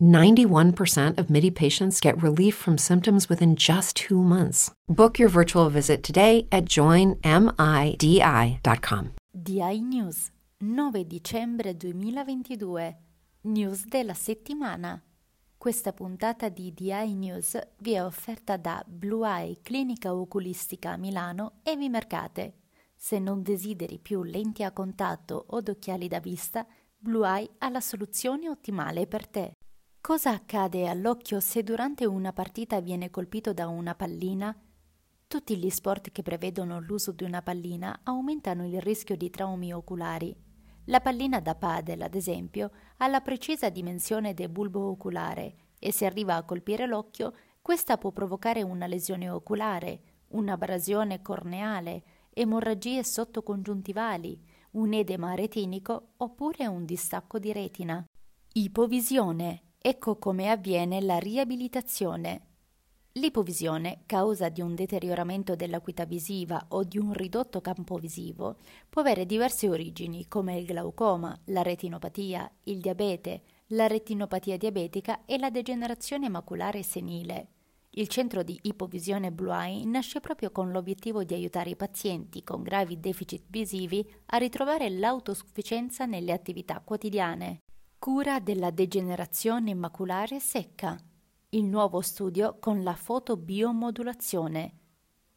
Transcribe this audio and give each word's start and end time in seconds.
91% 0.00 1.18
of 1.18 1.28
MIDI 1.30 1.50
patients 1.50 2.00
get 2.00 2.22
relief 2.22 2.54
from 2.54 2.76
symptoms 2.76 3.28
within 3.28 3.54
just 3.56 3.96
two 3.96 4.22
months. 4.22 4.70
Book 4.88 5.18
your 5.18 5.28
virtual 5.28 5.68
visit 5.70 6.02
today 6.02 6.46
at 6.50 6.64
joinmidi.com. 6.66 7.16
DI 9.32 9.80
News, 9.80 10.30
9 10.60 11.04
dicembre 11.04 11.74
2022. 11.74 12.96
News 13.42 13.84
della 13.86 14.14
settimana. 14.14 15.00
Questa 15.56 15.92
puntata 15.92 16.48
di 16.48 16.74
DI 16.74 17.14
News 17.14 17.58
vi 17.78 17.92
è 17.92 18.04
offerta 18.04 18.56
da 18.56 18.84
Blue 18.86 19.26
Eye 19.26 19.60
Clinica 19.62 20.14
Oculistica 20.14 20.90
a 20.92 20.96
Milano 20.96 21.60
e 21.62 21.76
Vimercate. 21.76 22.54
Se 22.94 23.18
non 23.18 23.42
desideri 23.42 23.98
più 23.98 24.22
lenti 24.22 24.62
a 24.62 24.72
contatto 24.72 25.46
o 25.48 25.62
occhiali 25.66 26.08
da 26.08 26.20
vista, 26.20 26.66
Blue 26.98 27.26
Eye 27.26 27.50
ha 27.58 27.68
la 27.70 27.80
soluzione 27.80 28.48
ottimale 28.48 29.06
per 29.06 29.26
te. 29.26 29.52
Cosa 30.06 30.30
accade 30.30 30.86
all'occhio 30.86 31.40
se 31.40 31.64
durante 31.64 32.04
una 32.06 32.32
partita 32.32 32.78
viene 32.78 33.10
colpito 33.10 33.52
da 33.52 33.66
una 33.66 33.96
pallina? 33.96 34.56
Tutti 35.26 35.56
gli 35.56 35.68
sport 35.68 36.12
che 36.12 36.22
prevedono 36.22 36.78
l'uso 36.78 37.10
di 37.10 37.24
una 37.24 37.42
pallina 37.42 38.02
aumentano 38.04 38.68
il 38.68 38.80
rischio 38.80 39.16
di 39.16 39.30
traumi 39.30 39.72
oculari. 39.72 40.32
La 40.84 41.00
pallina 41.00 41.40
da 41.40 41.56
padel, 41.56 42.02
ad 42.02 42.14
esempio, 42.14 42.70
ha 42.98 43.08
la 43.08 43.20
precisa 43.20 43.68
dimensione 43.68 44.32
del 44.32 44.48
bulbo 44.48 44.90
oculare 44.90 45.54
e 45.80 45.90
se 45.90 46.06
arriva 46.06 46.36
a 46.36 46.44
colpire 46.44 46.86
l'occhio, 46.86 47.32
questa 47.60 47.98
può 47.98 48.12
provocare 48.12 48.62
una 48.62 48.86
lesione 48.86 49.28
oculare, 49.28 50.00
un'abrasione 50.28 51.20
corneale, 51.20 52.04
emorragie 52.32 53.02
sottocongiuntivali, 53.02 54.40
un 54.74 54.92
edema 54.92 55.34
retinico 55.34 56.10
oppure 56.18 56.68
un 56.68 56.84
distacco 56.84 57.40
di 57.40 57.52
retina. 57.52 58.04
Ipovisione. 58.52 59.65
Ecco 59.88 60.16
come 60.16 60.50
avviene 60.50 61.00
la 61.00 61.18
riabilitazione. 61.18 62.46
L'ipovisione, 63.12 64.02
causa 64.04 64.48
di 64.48 64.60
un 64.60 64.74
deterioramento 64.74 65.54
dell'acuità 65.54 66.04
visiva 66.04 66.66
o 66.70 66.82
di 66.82 66.98
un 66.98 67.12
ridotto 67.12 67.60
campo 67.60 67.94
visivo, 67.94 68.56
può 68.90 69.02
avere 69.02 69.26
diverse 69.26 69.68
origini 69.68 70.26
come 70.26 70.58
il 70.58 70.66
glaucoma, 70.66 71.38
la 71.44 71.62
retinopatia, 71.62 72.50
il 72.64 72.80
diabete, 72.80 73.42
la 73.68 73.86
retinopatia 73.86 74.56
diabetica 74.56 75.24
e 75.24 75.38
la 75.38 75.50
degenerazione 75.50 76.28
maculare 76.28 76.82
senile. 76.82 77.50
Il 77.90 78.08
centro 78.08 78.42
di 78.42 78.58
ipovisione 78.62 79.30
Blue 79.30 79.54
Eye 79.54 79.84
nasce 79.84 80.18
proprio 80.18 80.50
con 80.50 80.72
l'obiettivo 80.72 81.22
di 81.22 81.34
aiutare 81.34 81.70
i 81.70 81.76
pazienti 81.76 82.42
con 82.42 82.64
gravi 82.64 82.98
deficit 82.98 83.44
visivi 83.46 84.04
a 84.26 84.36
ritrovare 84.38 84.90
l'autosufficienza 84.90 86.06
nelle 86.06 86.32
attività 86.32 86.82
quotidiane. 86.84 87.60
Cura 88.06 88.38
della 88.38 88.70
degenerazione 88.70 89.74
maculare 89.74 90.38
secca. 90.38 90.96
Il 91.48 91.64
nuovo 91.64 92.00
studio 92.02 92.56
con 92.60 92.84
la 92.84 92.94
fotobiomodulazione. 92.94 94.74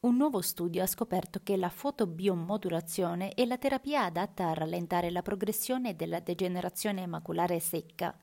Un 0.00 0.16
nuovo 0.16 0.40
studio 0.40 0.82
ha 0.82 0.86
scoperto 0.86 1.40
che 1.42 1.58
la 1.58 1.68
fotobiomodulazione 1.68 3.34
è 3.34 3.44
la 3.44 3.58
terapia 3.58 4.04
adatta 4.04 4.48
a 4.48 4.54
rallentare 4.54 5.10
la 5.10 5.20
progressione 5.20 5.94
della 5.94 6.20
degenerazione 6.20 7.06
maculare 7.06 7.60
secca. 7.60 8.18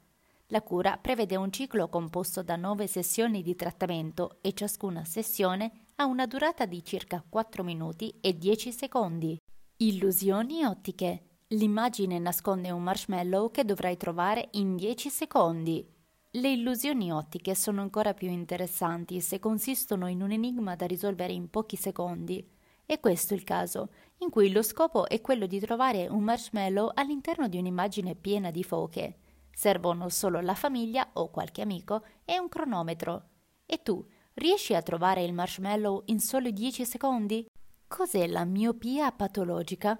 La 0.47 0.63
cura 0.63 0.97
prevede 0.97 1.35
un 1.35 1.51
ciclo 1.51 1.87
composto 1.87 2.41
da 2.41 2.55
nove 2.55 2.87
sessioni 2.87 3.43
di 3.43 3.53
trattamento 3.53 4.39
e 4.41 4.53
ciascuna 4.53 5.05
sessione 5.05 5.83
ha 5.97 6.05
una 6.05 6.25
durata 6.25 6.65
di 6.65 6.83
circa 6.83 7.23
4 7.29 7.63
minuti 7.63 8.17
e 8.19 8.35
10 8.35 8.71
secondi. 8.71 9.39
Illusioni 9.77 10.65
ottiche. 10.65 11.25
L'immagine 11.53 12.17
nasconde 12.17 12.71
un 12.71 12.81
marshmallow 12.81 13.51
che 13.51 13.65
dovrai 13.65 13.97
trovare 13.97 14.47
in 14.51 14.77
10 14.77 15.09
secondi. 15.09 15.85
Le 16.31 16.49
illusioni 16.49 17.11
ottiche 17.11 17.55
sono 17.55 17.81
ancora 17.81 18.13
più 18.13 18.29
interessanti 18.29 19.19
se 19.19 19.39
consistono 19.39 20.07
in 20.07 20.21
un 20.21 20.31
enigma 20.31 20.77
da 20.77 20.85
risolvere 20.85 21.33
in 21.33 21.49
pochi 21.49 21.75
secondi. 21.75 22.47
E 22.85 23.01
questo 23.01 23.33
è 23.33 23.37
il 23.37 23.43
caso, 23.43 23.89
in 24.19 24.29
cui 24.29 24.49
lo 24.53 24.61
scopo 24.61 25.09
è 25.09 25.19
quello 25.19 25.45
di 25.45 25.59
trovare 25.59 26.07
un 26.07 26.23
marshmallow 26.23 26.91
all'interno 26.93 27.49
di 27.49 27.57
un'immagine 27.57 28.15
piena 28.15 28.49
di 28.49 28.63
foche. 28.63 29.17
Servono 29.53 30.07
solo 30.07 30.39
la 30.39 30.55
famiglia 30.55 31.09
o 31.13 31.29
qualche 31.31 31.61
amico 31.61 32.05
e 32.23 32.39
un 32.39 32.47
cronometro. 32.47 33.23
E 33.65 33.81
tu, 33.83 34.01
riesci 34.35 34.73
a 34.73 34.81
trovare 34.81 35.21
il 35.23 35.33
marshmallow 35.33 36.03
in 36.05 36.21
soli 36.21 36.53
10 36.53 36.85
secondi? 36.85 37.45
Cos'è 37.87 38.25
la 38.27 38.45
miopia 38.45 39.11
patologica? 39.11 39.99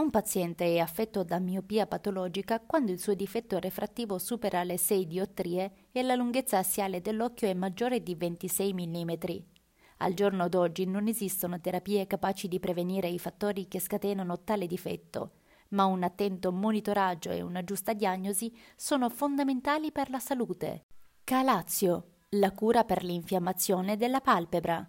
Un 0.00 0.08
paziente 0.08 0.64
è 0.64 0.78
affetto 0.78 1.22
da 1.24 1.38
miopia 1.38 1.86
patologica 1.86 2.58
quando 2.58 2.90
il 2.90 2.98
suo 2.98 3.12
difetto 3.12 3.58
refrattivo 3.58 4.16
supera 4.16 4.62
le 4.62 4.78
6 4.78 5.06
diottrie 5.06 5.72
e 5.92 6.02
la 6.02 6.14
lunghezza 6.14 6.56
assiale 6.56 7.02
dell'occhio 7.02 7.48
è 7.48 7.52
maggiore 7.52 8.02
di 8.02 8.14
26 8.14 8.72
mm. 8.72 9.10
Al 9.98 10.14
giorno 10.14 10.48
d'oggi 10.48 10.86
non 10.86 11.06
esistono 11.06 11.60
terapie 11.60 12.06
capaci 12.06 12.48
di 12.48 12.58
prevenire 12.58 13.08
i 13.08 13.18
fattori 13.18 13.68
che 13.68 13.78
scatenano 13.78 14.42
tale 14.42 14.66
difetto 14.66 15.32
ma 15.68 15.84
un 15.84 16.02
attento 16.02 16.50
monitoraggio 16.50 17.30
e 17.30 17.42
una 17.42 17.62
giusta 17.62 17.92
diagnosi 17.92 18.56
sono 18.76 19.10
fondamentali 19.10 19.92
per 19.92 20.08
la 20.08 20.18
salute. 20.18 20.86
Calazio, 21.22 22.14
la 22.30 22.52
cura 22.52 22.84
per 22.84 23.04
l'infiammazione 23.04 23.98
della 23.98 24.22
palpebra. 24.22 24.88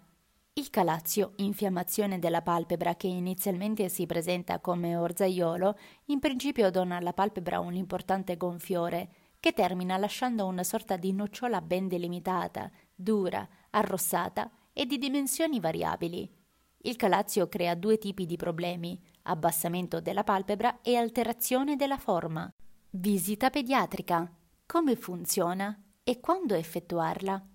Il 0.54 0.68
calazio, 0.68 1.32
infiammazione 1.36 2.18
della 2.18 2.42
palpebra 2.42 2.94
che 2.94 3.06
inizialmente 3.06 3.88
si 3.88 4.04
presenta 4.04 4.58
come 4.60 4.94
orzaiolo, 4.96 5.78
in 6.06 6.18
principio 6.18 6.70
dona 6.70 6.96
alla 6.96 7.14
palpebra 7.14 7.58
un 7.58 7.74
importante 7.74 8.36
gonfiore, 8.36 9.08
che 9.40 9.54
termina 9.54 9.96
lasciando 9.96 10.44
una 10.44 10.62
sorta 10.62 10.96
di 10.96 11.14
nocciola 11.14 11.62
ben 11.62 11.88
delimitata, 11.88 12.70
dura, 12.94 13.48
arrossata 13.70 14.50
e 14.74 14.84
di 14.84 14.98
dimensioni 14.98 15.58
variabili. 15.58 16.30
Il 16.82 16.96
calazio 16.96 17.48
crea 17.48 17.74
due 17.74 17.96
tipi 17.96 18.26
di 18.26 18.36
problemi, 18.36 19.00
abbassamento 19.22 20.02
della 20.02 20.22
palpebra 20.22 20.82
e 20.82 20.96
alterazione 20.96 21.76
della 21.76 21.96
forma. 21.96 22.52
Visita 22.90 23.48
pediatrica. 23.48 24.30
Come 24.66 24.96
funziona 24.96 25.82
e 26.04 26.20
quando 26.20 26.54
effettuarla? 26.54 27.51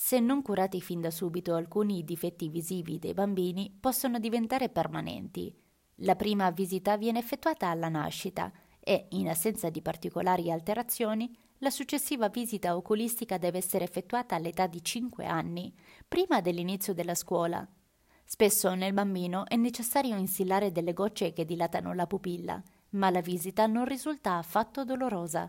Se 0.00 0.20
non 0.20 0.42
curati 0.42 0.80
fin 0.80 1.00
da 1.00 1.10
subito 1.10 1.54
alcuni 1.54 2.04
difetti 2.04 2.48
visivi 2.48 3.00
dei 3.00 3.14
bambini 3.14 3.76
possono 3.80 4.20
diventare 4.20 4.68
permanenti. 4.68 5.52
La 6.02 6.14
prima 6.14 6.50
visita 6.52 6.96
viene 6.96 7.18
effettuata 7.18 7.66
alla 7.68 7.88
nascita 7.88 8.52
e, 8.78 9.06
in 9.10 9.28
assenza 9.28 9.70
di 9.70 9.82
particolari 9.82 10.52
alterazioni, 10.52 11.36
la 11.58 11.70
successiva 11.70 12.28
visita 12.28 12.76
oculistica 12.76 13.38
deve 13.38 13.58
essere 13.58 13.84
effettuata 13.84 14.36
all'età 14.36 14.68
di 14.68 14.82
5 14.84 15.26
anni, 15.26 15.74
prima 16.06 16.40
dell'inizio 16.40 16.94
della 16.94 17.16
scuola, 17.16 17.68
Spesso 18.30 18.74
nel 18.74 18.92
bambino 18.92 19.46
è 19.46 19.56
necessario 19.56 20.14
instillare 20.14 20.70
delle 20.70 20.92
gocce 20.92 21.32
che 21.32 21.46
dilatano 21.46 21.94
la 21.94 22.06
pupilla, 22.06 22.62
ma 22.90 23.08
la 23.08 23.22
visita 23.22 23.66
non 23.66 23.86
risulta 23.86 24.36
affatto 24.36 24.84
dolorosa. 24.84 25.48